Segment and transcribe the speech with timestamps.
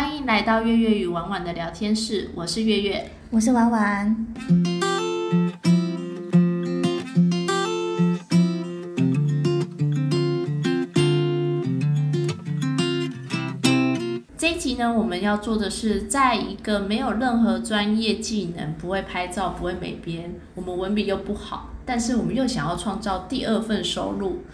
[0.00, 4.26] 欢迎来到月月与婉婉的聊天室，我是月月，我是婉婉。
[14.36, 24.44] 这一集呢，我们要做的是，在一个没有任何专业技能、不会拍照、不会美编，我们文笔又不好，但是我们又想要创造第二份收入，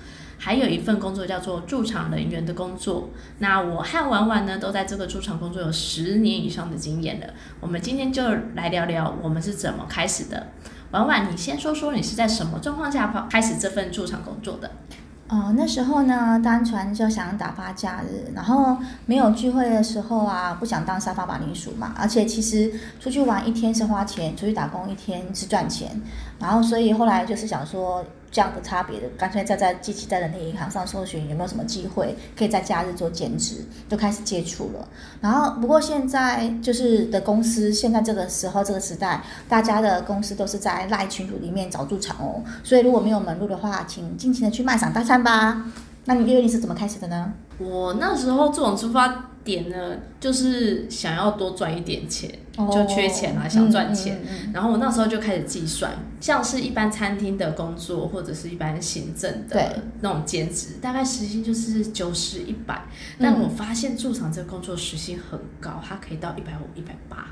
[0.45, 3.09] 还有一份工作叫做驻场人员的工作。
[3.39, 7.27] 那我和婉婉呢，都在这个驻场工作有十年以上的经验了。
[7.61, 8.23] 我们今天就
[8.55, 10.49] 来聊聊我们是怎么开始的。
[10.91, 14.71] 婉婉，你先说说你是在什么状况下开始这份驻场工作的？
[15.29, 21.95] 哦，那时候呢，单纯就想打发假日，然后没有聚会的时候啊，不想当沙发马铃薯嘛。
[21.99, 25.99] 而且其实出去玩一天是花钱，出去打工一天是赚钱。
[26.39, 34.89] 然后所以后来就是想说这样的差别的，干脆再在机器在人力银行上搜寻有没有什么机会可以在假日做兼职，就开始接触了。
[35.21, 42.43] 然后不过现在就是的公司，现在这个时候这个时代，大家的公司都是在赖群组里面找驻场哦。
[42.65, 45.67] 所以如果没有门路的话，请尽情的去卖场搭讪吧。
[46.07, 47.33] 那你六月你是怎么开始的呢？
[47.59, 54.21] 我那时候这种出发点呢，就是想要多赚一点钱，就缺钱啊，想赚钱。
[54.53, 62.85] 然后我那时候就开始计算，像是一般餐厅的工作，或者是一般行政的那种兼职，大概时薪就是九十一百。
[63.19, 67.27] 但我发现驻场这个工作时薪很高，它可以到一百五、一百八。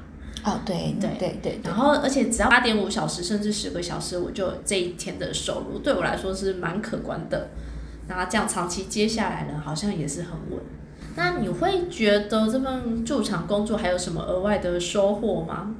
[0.45, 1.61] 哦，对对对对。
[1.62, 7.51] 然后而且只要八点五小时，甚至十个小时，我就这一天的收入，对我来说是蛮可观的。
[8.09, 10.61] 那这样长期接下来呢，好像也是很稳。
[11.15, 15.75] 那你会觉得这份驻场工作还有什么额外的收获吗？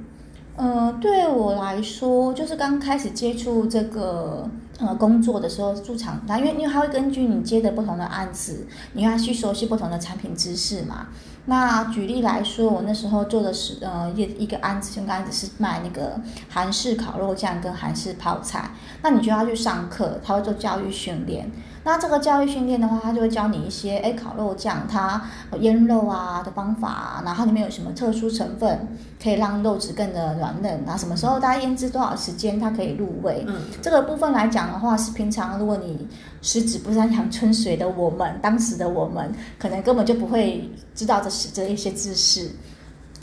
[0.55, 4.47] 呃，对我来说，就是刚开始接触这个
[4.79, 11.07] 呃工作的时候，驻场，它因为因为它会根据你接的不同的案子，你要去熟悉不同的产品知识嘛。
[11.45, 16.13] 那举例来说，我那时候做的是呃一一个案子，就案子是卖那个
[16.49, 18.71] 韩式烤肉酱跟韩式泡菜。
[19.01, 21.51] 那你就要去上课，他会做教育训练。
[21.85, 25.21] 那这个教育训练的话，他就会教你一些哎烤肉酱它
[25.59, 28.87] 腌肉啊的方法，然后里面有什么特殊成分
[29.21, 33.43] 可以让肉质更的软嫩，然后什么时候大家腌制多少时间它可以入味。
[33.49, 36.07] 嗯，这个部分来讲的话，是平常如果你
[36.43, 42.51] 十指不沾阳春水的我们，当时的我们可能根本就不会知道这是这一些知识。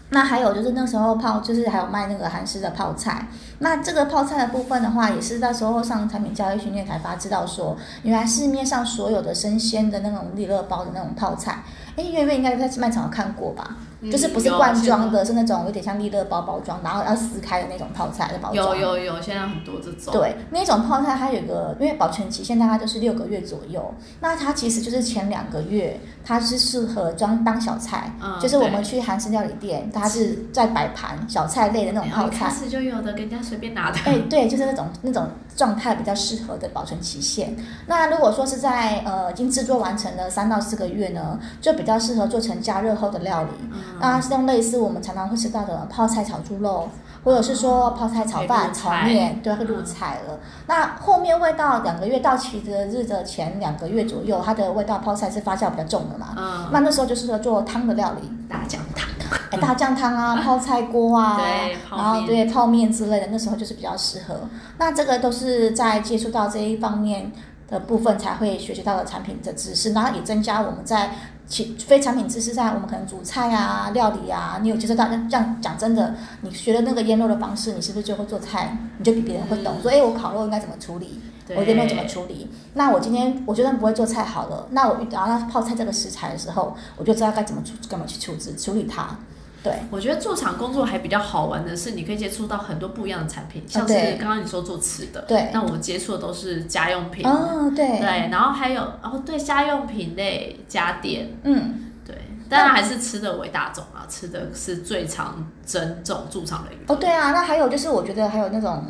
[0.08, 3.28] 那还有就是那时候泡，就是还有卖那个韩式的泡菜。
[3.60, 11.62] 那这个泡菜的部分的话，也是那时候上产品教育训练才发知道说，原来市面上所有的生鲜的那种利乐包的那种泡菜，
[11.96, 13.76] 哎，月月应该在卖场有看过吧？
[14.10, 18.74] 就是不是罐装的，是那种有点像利乐包包装，然后要撕开的那种泡菜的包装。
[18.78, 20.10] 有有有，现在很多这种。
[20.10, 23.92] 对，那种泡菜它有个，因为保存期限大概就是六个月左右。
[24.20, 28.10] 那它其实就是前两个月，它是适合装当小菜，
[28.40, 32.46] 就是我们去韩式料理店，它是在摆盘小菜类的那种泡菜。
[32.46, 33.98] 开始就有的，给人家随便拿的。
[34.04, 37.56] 哎，对，就是那种那种状态比较适合的保存期限。
[37.86, 43.50] 那如果说是在呃已经制作完成了三到四个月呢，就比较适合做成加热后的料理。
[44.00, 46.88] 那像类似我们常常会吃到的泡菜炒猪肉，
[47.24, 50.38] 或者是说泡菜炒饭、炒面，对，会入菜了。
[50.66, 56.28] 那后面味道两个月到期的日的前两个月左右，它的味道泡菜是发酵比较重的嘛？
[56.36, 56.68] 嗯。
[56.72, 59.08] 那那时候就适合做汤的料理，大酱汤，
[59.50, 64.48] 哎，大酱汤啊， 泡菜锅啊，对，然后对泡面之类的，那时候就是比较适合。
[64.78, 67.32] 那这个都是在接触到这一方面
[67.68, 71.10] 的部分才会学习到的产品的知识，然后也增加我们在。
[71.50, 75.06] 其非产品知识上我们可能煮菜啊、料理啊，你有接触到？
[75.08, 78.78] 这样讲真的，你学了那个腌肉的方式，你是不是就会做菜？
[78.98, 79.74] 你就比别人会懂。
[79.82, 81.20] 说，哎，我烤肉应该怎么处理？
[81.56, 82.48] 我这边怎么处理？
[82.74, 89.16] 那我今天我觉得不会做菜好了，那我遇到要泡菜这个食材的时候，我就知道该怎么处、怎么去处置、处理它。
[89.62, 102.16] 对，我觉得驻场工作还比较好玩的是，你可以接触到很多不一样的产品，像是刚刚你说做吃的，对，那我接触的都是家用品，哦，对，对，然后还有哦，对，家用品类家电，嗯，对，
[102.48, 106.80] 当然还是吃的为大众啊，吃的是最常争这种驻场人员。
[106.88, 108.82] 哦，对啊，那还有就是我觉得还有那种。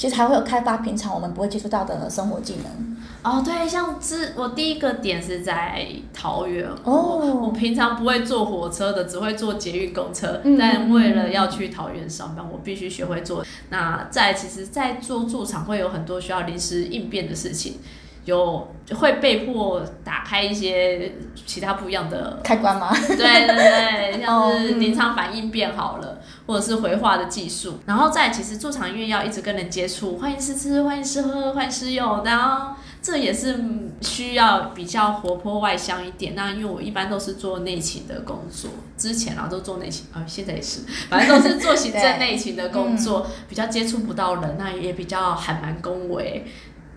[0.00, 13.44] 其实还会有开发平常我们不会接触到的生活技能哦，对，像之我第一个点是在桃园哦，我平常不会坐火车的，只会坐捷运公车，但为了要去桃园上班，我必须学会坐。
[13.68, 17.74] 那在其实，在做驻场会有很多需要临时应变的事情。
[18.26, 18.68] 有
[18.98, 21.10] 会被迫打开一些
[21.46, 22.94] 其他不一样的开关吗？
[23.08, 26.19] 对对对， 像是临场反应变好了，
[26.50, 27.78] 或者是回话的技术。
[27.86, 33.64] 然后再其实驻场因为要一直跟人接触，欢迎试吃，欢迎试喝，欢迎试用，然后这也是
[34.00, 36.34] 需要比较活泼外向一点。
[36.34, 46.44] 那因为我一般都是做内勤的工作，之前啊都做内勤，啊现在也是，反正都是做行政内勤的工作， 比较接触不到人，那也比较还蛮恭维。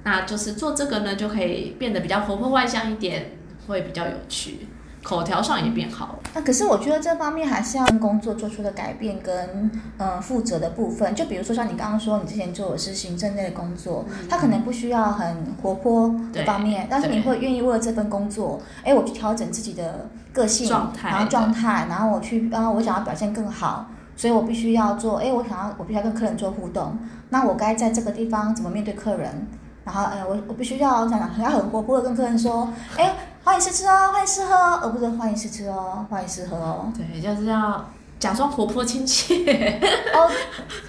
[0.03, 4.67] 那就是做这个呢，就可以变得比较活泼外向一点，会比较有趣。
[5.03, 6.19] 口条上也变好了。
[6.33, 11.13] 那可是我觉得这方面还是要工作做出的改变跟嗯负责的部分。
[11.13, 20.69] 就比如说像你刚刚说，你之前做的是行政类的工作，他可能不需要很活泼的方面，但是你会愿意为了这份工作，哎，我去调整自己的个性，
[21.03, 23.85] 然后状态，然后我去，然后我想要表现更好，
[24.15, 26.97] 所以我必须要做，哎，我想要我必须要跟客人做互动，
[27.29, 29.47] 那我该在这个地方怎么面对客人？
[29.85, 32.67] 然后，哎，我我必须要想想，要很活泼的跟客人说，
[32.97, 33.13] 哎。
[33.45, 36.91] 欢迎试吃哦，欢迎试喝哦，而不是欢迎试吃哦，欢迎试喝哦。
[36.95, 37.85] 对，就是要
[38.17, 39.35] 假装活泼亲切。
[40.13, 40.31] 哦，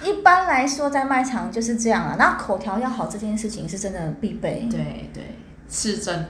[0.05, 2.15] 一般来说在卖场就是这样啊。
[2.17, 4.65] 那口条要好，这件事情是真的必备。
[4.71, 5.35] 对对，
[5.67, 6.25] 是真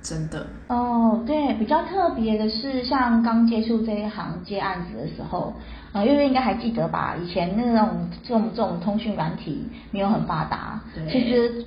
[0.00, 0.46] 真的。
[0.68, 5.52] 哦，对，比较特别的是，像刚接触这一行接案子的时候，
[5.92, 7.14] 啊，月月应该还记得吧？
[7.22, 10.80] 以前那种这种这种通讯软体没有很发达，
[11.12, 11.66] 其实。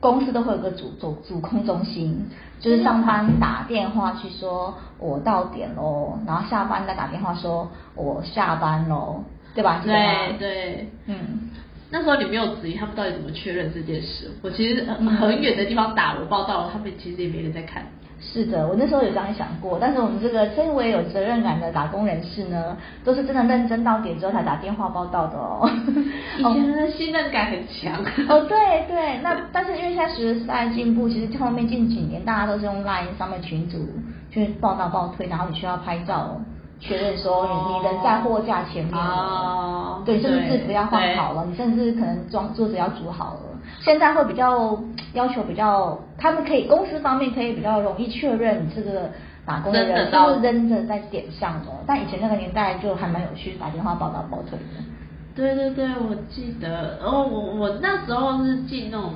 [0.00, 2.26] 公司都会有个主主主控中心，
[2.60, 9.24] 就是上班打电话去说我到点喽，然后下班再打电话说我下班喽，
[9.54, 9.80] 对吧？
[9.84, 11.50] 对对，嗯，
[11.90, 14.30] 那时候你没有质疑他们到底怎么确认这件事。
[14.42, 17.86] 我其实很远的地方打我报道，他们其实也没人在看。
[18.20, 25.70] 是的，我那时候有这样想过，但是我们这个身为有责任感的打工人士呢，都是真的认真到点之后才打电话报道的 哦。
[26.36, 27.94] 以前的信任感很强。
[28.28, 33.78] 哦，对对，那但是因为现在时代进步，其实后面近几年大家都是用 Line 上面群组
[34.30, 36.40] 去报道报退，然后你需要拍照
[36.80, 43.40] 确认说你你人在货架前面了，对，甚至字不要放好了，你甚至可能装桌子要煮好了。
[43.80, 44.78] 现在会比较
[45.12, 49.10] 要求比较，他们可以公司方面可以比较容易确认这个
[49.44, 51.72] 打工的人是不是真的在点上的。
[51.86, 54.84] 但以前那个年代就还蛮有趣，打电话报道报退的。
[55.34, 59.12] 对对对，我记得，然后我我那时候是进那种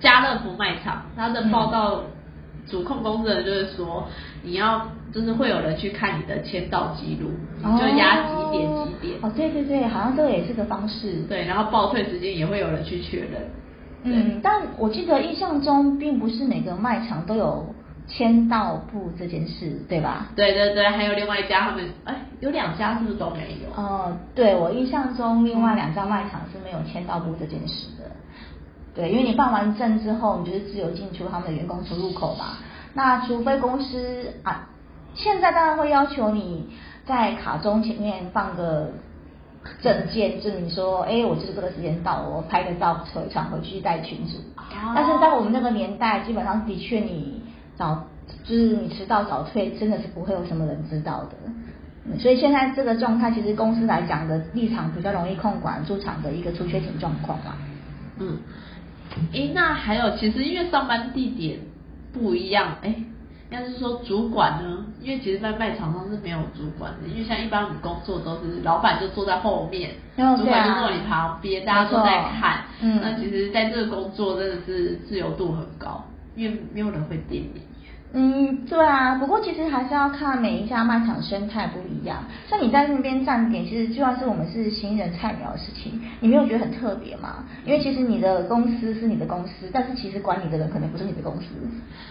[0.00, 2.00] 家乐福卖场，他的报道
[2.66, 4.04] 主控公司的就是说，
[4.42, 7.30] 你要就是会有人去看你的签到记录，
[7.78, 9.18] 就压几点几点。
[9.22, 11.22] 哦，对对对，好像这个也是个方式。
[11.28, 13.50] 对，然后报退时间也会有人去确认。
[14.04, 17.74] 嗯，但我记得印象中，并不是每个卖场都有
[18.06, 20.28] 签到部这件事，对吧？
[20.36, 23.82] 对对对，还有另外一家，他们哎，有两家是不是都没有？
[23.82, 28.04] 哦，对，我印象中另外两家卖场是没有签到部这件事的。
[28.94, 32.58] 对，因为你办完证之后，你就是自由进出他们的员工出入口嘛。
[32.94, 34.68] 那除非公司啊，
[35.18, 36.70] 现在当然会要求你
[37.04, 38.90] 在卡中前面放个。
[39.82, 44.38] 证件证明说，哎，我就是这个时间到，我拍个照，回传回去带群主。
[44.94, 47.42] 但是在我们那个年代，基本上的确你
[47.76, 48.06] 早
[48.44, 52.18] 就是你迟到早退，真的是不会有什么人知道的。
[52.18, 57.52] 所以现在这个状态，其实公司来讲的立场比较容易控管驻场的一个出缺勤状况嘛。
[58.20, 58.38] 嗯，
[59.34, 61.58] 哎，那还有，其实因为上班地点
[62.14, 62.94] 不一样，哎。
[63.50, 64.84] 要是说主管呢？
[65.00, 72.64] 因为其实，在卖场上是没有主管的，因为像一般我们工作都是老板就坐在后面，主管就坐你旁边，大家都在看。
[72.80, 76.04] 嗯，那其实，在这个工作真的是自由度很高，
[76.36, 77.62] 因为没有人会点你。
[78.12, 82.24] 嗯，对啊，不过其实还是要看每一家卖场生态不一样。
[82.48, 87.44] 像你在那边站点，其实就算是我们是新人菜鸟的事情，你没有觉得很特别吗？
[87.66, 91.46] 因为其实你的公司是你的公司，但是其实管你的人可能不是你的公司。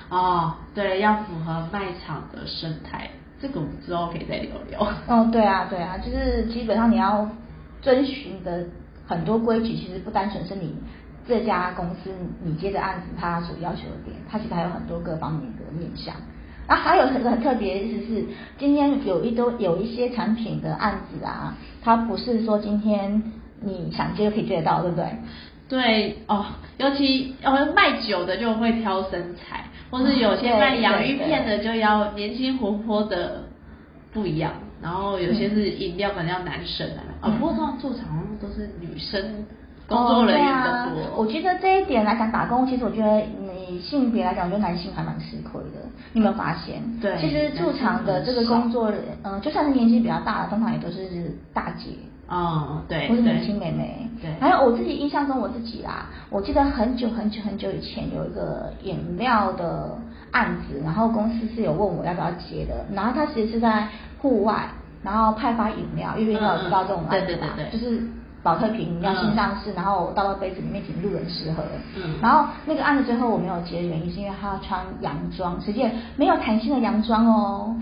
[0.10, 3.10] 哦，对，要符合卖场的生态，
[3.42, 4.88] 这个我们之后可以再聊聊。
[5.08, 7.28] 哦，对啊，对啊，就是基本上你要
[7.82, 8.66] 遵循的
[9.08, 10.76] 很多规矩，其实不单纯是你。
[11.28, 12.12] 这家公司
[12.44, 16.16] 你接的案子，它所要求的点，它其实还有很多各方面的面向。
[16.68, 18.26] 啊，还有很很特别的意思是，
[18.58, 23.24] 今天有一都有一些产品的案子啊，它不是说今天
[23.62, 25.06] 你想接就可以接得到，对不对？
[25.70, 26.46] 对哦，
[26.78, 33.44] 尤其哦卖酒的就会挑身材，或是有些卖洋芋片的就要年轻活泼的
[34.14, 39.46] 不一样，然后有些是饮料可能要男生啊，啊，不过这种驻场都是女生。
[39.88, 45.80] 工作人员的多，我觉得这一点来讲，打工其实我觉得你性别来讲，我觉得男性还蛮吃亏的。
[46.14, 46.82] 你有没有发现？
[47.00, 48.92] 对，其实驻场的这个工作，
[49.24, 51.92] 嗯，就算是年纪比较大的，通常也都是大姐。
[52.30, 54.10] 嗯，对，或是年轻妹妹。
[54.22, 54.30] 对。
[54.42, 59.98] 还有我自己印象中，我自己啦，我记得很久很久很久以前有一个饮料的
[60.32, 63.88] 案子，然后公司是有问我要不要接的，然后他其实是在
[64.20, 64.68] 户外，
[65.04, 68.02] 然后派发饮料，因为你有知道这种案子嘛，就是。
[68.48, 71.62] 保特瓶要新上市，然后我倒到杯子里面请路人试喝。
[71.98, 72.16] 嗯。
[72.22, 75.86] 然后那个案子最后我没有接的原因是因为他要穿洋装，实际
[76.16, 77.76] 没有弹性的洋装哦。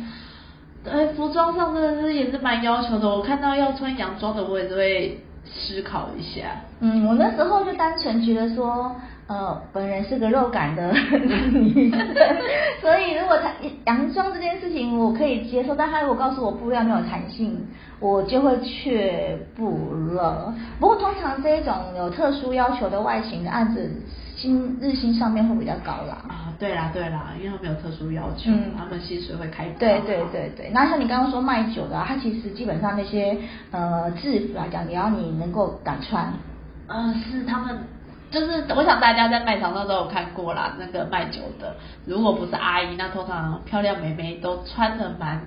[0.83, 3.07] 呃，服装上真的是也是蛮要求的。
[3.07, 6.47] 我看到要穿洋装的，我也是会思考一下。
[6.79, 8.95] 嗯，我那时候就单纯觉得说。
[9.27, 10.91] 呃，本人是个肉感的
[11.51, 11.99] 女生，
[12.79, 13.49] 所以如果他
[13.85, 17.57] 洋装这件事情我可以接受，但他如果告诉我布料没有弹性，
[17.99, 20.53] 我就会却步了。
[20.79, 23.89] 不过通常这一种有特殊要求的外形的案子，
[24.35, 26.17] 薪日薪上面会比较高啦。
[26.27, 29.79] 啊，对啦对啦，因为他们有特殊要求，他们薪水会开高。
[29.79, 33.35] 对对对对，那像你刚刚说卖酒的，他其实基本上那些
[33.71, 36.31] 呃制服来讲，也要你能够敢穿。
[36.85, 37.79] 呃，是他们。
[38.35, 41.73] 就是我想大家在卖场上都有看过啦，那个卖酒的，
[42.05, 45.39] 如果不是阿姨，那通常漂亮妹妹都穿的蛮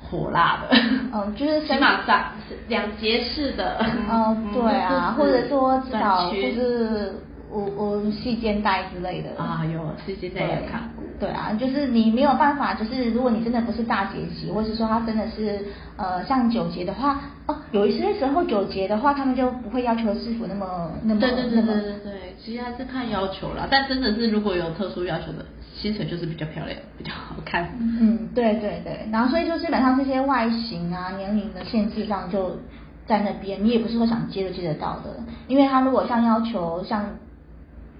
[0.00, 0.74] 火辣的，
[1.12, 2.32] 嗯，就是起码上
[2.68, 3.76] 两节式的，
[4.10, 7.14] 嗯，对啊，或者说至少就是
[7.50, 10.93] 我我细肩带之类的啊，有细肩带也看过。
[11.20, 15.64] 对啊，就是你没有办法，就是如果你真的不是大节气，或者是说他真的是
[15.96, 23.66] 呃像九节的话，哦，有一些时候九节的话，他们就不会要求师傅那么那么对对对对对对，其实还是看要求啦。
[23.70, 25.44] 但真的是如果有特殊要求的，
[25.76, 27.68] 薪水就是比较漂亮，比较好看。
[27.78, 32.58] 嗯，对对对，然后所以就基本上这些外形啊、年龄的限制上就
[33.06, 35.16] 在那边，你也不是说想接就接得到的，
[35.46, 37.04] 因为他如果像要求像。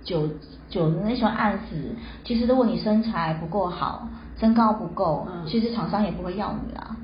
[0.04, 0.28] 九
[0.68, 4.06] 九的那些案子，其实如果你身材不够好，
[4.38, 6.96] 身高不够，其实厂商也不会要你啦。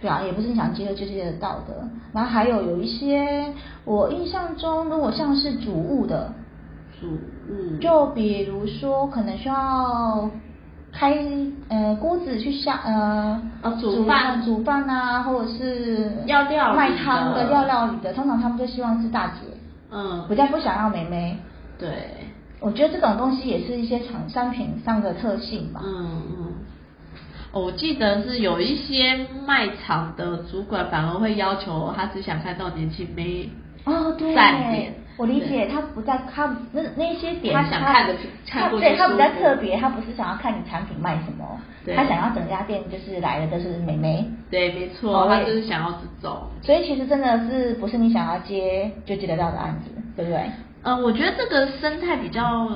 [0.00, 1.88] 对啊，也不是你想接就接得到的。
[2.12, 3.52] 然后还有有一些，
[3.84, 6.32] 我印象中如果像是主物的，
[7.00, 10.30] 主物，就比如说可能需要
[10.92, 11.16] 开
[11.68, 13.42] 呃锅子去下呃
[13.80, 19.40] 煮饭煮饭啊，或者是要料卖汤的要料理的，通常他们就希望是大姐，
[19.90, 21.38] 嗯，比较不想要妹妹，
[21.78, 21.88] 对。
[22.60, 25.80] 我觉得这种东西也是一些厂商品上的特性吧。
[25.84, 26.52] 嗯嗯，
[27.52, 33.48] 我记得是有一些卖场的主管反而会要求他只想看到年轻妹
[33.84, 34.94] 哦，对，站点。
[35.16, 38.14] 我理解他不在他那那些点，他想看的
[38.46, 41.60] 他对他比较特别，他不是想要看你产品卖什么，
[41.96, 44.24] 他想要整家店就是来的都是美眉。
[44.48, 46.42] 对，没错，他就是想要这种。
[46.62, 50.40] 所以其实真的是不是你想要接就接得到的案子，对不对？
[50.82, 52.70] 嗯，我觉得这个生态比较，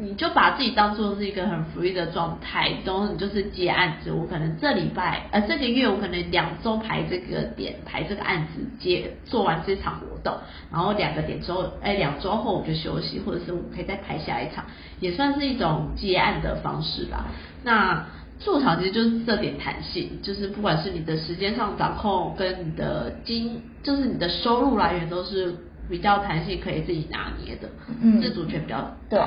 [0.00, 4.12] 你就把自己当做是一个很 free 的状态，都你就是接案子。
[4.12, 10.38] 我可能这礼拜呃这个月我可能两周排这个点排这个案子接做完这场活动，
[10.72, 14.64] 然后两个点之后，哎两周后我就休息，或者是我可以再排下一场，
[15.00, 17.26] 也算是一种接案的方式吧。
[17.64, 18.06] 那
[18.38, 25.56] 驻场其实就是这点弹性，就是不管是你的时间上掌控，跟你的金，就是你的收入来源都是。
[25.88, 27.68] 比较弹性，可以自己拿捏的，
[28.00, 29.20] 嗯，自主权比较对。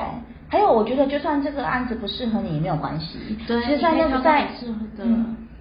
[0.50, 3.18] 还有，我觉得就算这个案子不适合你也没有关系。
[3.48, 5.06] 对，其实在那个在适合的，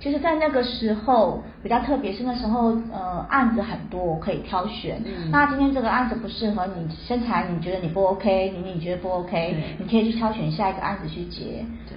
[0.00, 5.00] 其实，在那个时候比较特别，是那时候呃案子很多可以挑选。
[5.06, 5.30] 嗯。
[5.30, 11.64] 那今天这个案子不适合你身材，你觉得你不 OK，你你觉得不 OK，你可以去挑选下一个案子去接。
[11.88, 11.96] 对。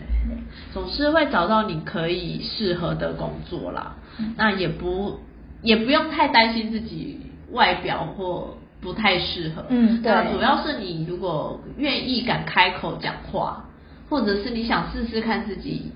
[0.72, 3.96] 总是会找到你可以适合的工作啦。
[4.38, 5.20] 那也不
[5.64, 7.20] 也不用太担心自己
[7.52, 8.56] 外表或。
[8.84, 13.66] 不太适合，嗯，对，主要是你如果愿意敢开口讲话，
[14.10, 15.92] 或者是你想试试看自己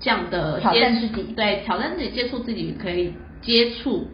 [0.00, 4.08] 这样的挑战自己，对，挑战自己接触自己可以接触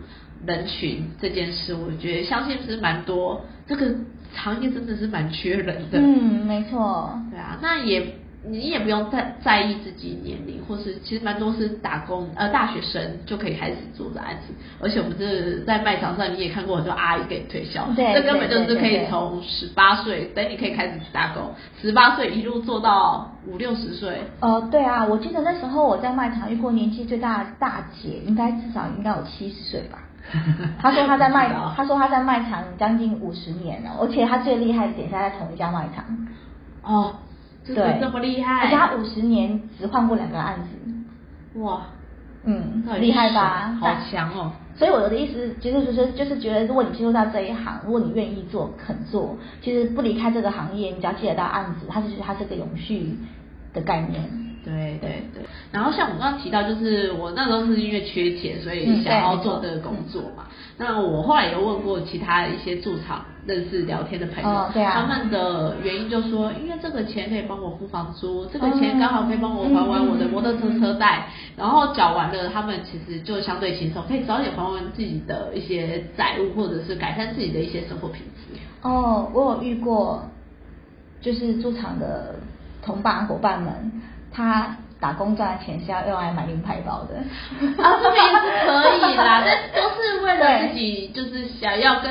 [0.47, 3.95] 人群这件事，我觉得相信是蛮多，这个
[4.35, 8.18] 行业真的是蛮缺人的，嗯，没错，对啊，那也。
[8.45, 21.50] 你也不用在在意自己年龄，或是其实蛮多是打工呃大学生就可以开始做的案子，而且我们这在卖场上你也看过很多阿姨给推销，这根本就是可以从十八岁等你可以开始打工，
[21.83, 24.21] 十八岁一路做到五六十岁。
[24.38, 29.99] 呃，对啊，我记得那时候我在卖场遇过年纪最大的大姐，应该至少应该有七十岁吧。
[30.80, 36.04] 他说他在卖，他说他在卖场将近五十年了，而且他最厉害的点是在同一家卖场。
[36.85, 37.14] 哦。
[37.75, 41.83] 对，这么厉害，而且他五十年只换过两个案子，哇，
[42.45, 43.77] 嗯，厉害吧？
[43.81, 44.53] 好强哦！
[44.77, 53.19] 所以我的意思，其实就是就是觉得，如果你进入到这一行，如果你愿意做、肯做，其实不离开这个行业，你只要接得到案子，它是它是个永续
[53.75, 54.48] 的概念。
[54.65, 55.43] 对对对。
[55.73, 60.45] 然后像我刚刚提到，就是我那时候是因为缺钱，所以嗯想要做这个工作嘛。
[60.81, 78.61] 那我后来有问过其他一些驻场认识聊天的朋友，哦对啊他们的原因就说，因为这个钱可以帮我付房租，这个钱哦刚好可以帮我还完我的摩托车车贷，然后缴完了，他们其实就相对轻松，可以早点还完自己的一些债务，或者是改善自己的一些生活品质。
[78.83, 80.23] 哦，我有遇过，
[81.21, 82.37] 就是驻场的
[82.85, 83.91] 同伴伙伴们，
[84.33, 87.17] 他打工赚的钱是要用来买名牌包的。
[87.83, 92.11] 啊，这个也是可以啦， 但都是为了自己，就是想要更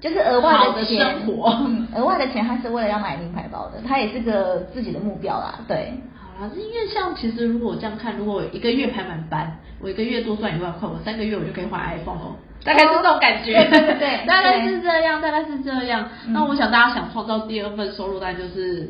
[0.00, 1.50] 就是额外的钱，生活。
[1.66, 5.94] 嗯，额外的钱他是为了要买名牌包的，他也是个自己的目标啦，对。
[6.16, 12.36] 好啦，是因为像其实如果我这样看，如果我一个月排满班，我一个月多赚一万块，我三个月我就可以换 iPhone 哦。
[12.64, 16.08] 大概是这种感觉，对对对对大概是这样，大概是这样。
[16.26, 18.88] 嗯那我想大家想创造第二份收入，当然就是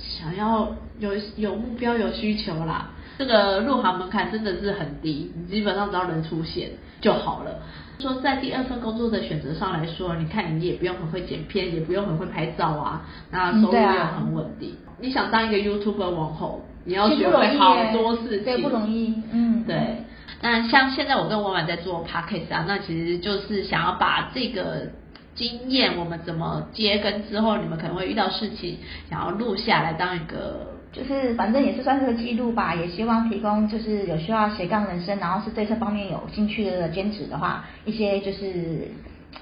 [0.00, 2.90] 想要有有目标、有需求啦。
[3.18, 7.62] 这个入行门槛真的是很低，你基本上只要能出现就好了。
[7.98, 14.74] 说在第二份工作的选择上来说，你看你也不用很会剪片，也不用很会拍照啊，那收入又很稳定。
[15.00, 20.04] 你想当一个 YouTuber 网红，你要学会好多事情，对，不容易，嗯，对，
[20.42, 24.90] 那像现在我跟婉婉在做 podcast 啊，那其实就是想要把这个
[25.36, 28.78] 经验，我们怎么接跟之后你们可能会遇到事情，
[29.08, 38.90] 想要录下来当一个就是反正也是算是个记录吧，也希望提供就是有需要斜杠人生，然后是对这方面有兴趣的兼职的话，一些就是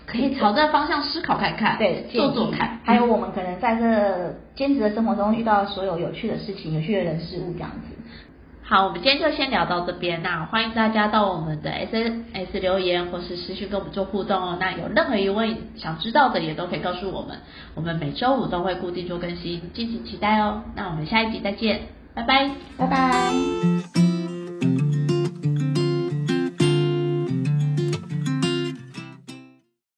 [0.05, 7.95] 可以朝这方向思考看看，对做做看，还有我们可能在这兼职的生活中遇到所有有趣的事情、有趣的人事物这样子。
[8.67, 10.23] 好，我们今天就先聊到这边。
[10.23, 14.57] 那欢迎大家到我们的 S N S 留言或是私讯跟我们做互动哦。
[14.59, 17.37] 那有任何疑问想知道的也都可以告诉我们。
[17.75, 20.63] 我们每周五都会固定做更新，敬请期待哦。
[20.75, 21.83] 那我们下一集再见，
[22.15, 22.51] 拜拜。
[22.79, 24.04] 拜拜。